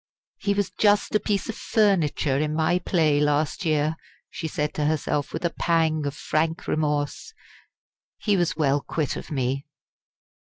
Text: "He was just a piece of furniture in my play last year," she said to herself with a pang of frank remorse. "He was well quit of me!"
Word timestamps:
"He 0.39 0.55
was 0.55 0.71
just 0.71 1.13
a 1.13 1.19
piece 1.19 1.47
of 1.47 1.53
furniture 1.55 2.39
in 2.39 2.55
my 2.55 2.79
play 2.79 3.19
last 3.19 3.65
year," 3.65 3.97
she 4.31 4.47
said 4.47 4.73
to 4.73 4.85
herself 4.85 5.31
with 5.31 5.45
a 5.45 5.51
pang 5.53 6.07
of 6.07 6.15
frank 6.15 6.67
remorse. 6.67 7.35
"He 8.17 8.35
was 8.35 8.57
well 8.57 8.81
quit 8.81 9.15
of 9.15 9.29
me!" 9.29 9.63